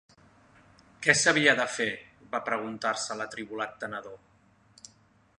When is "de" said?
1.59-1.67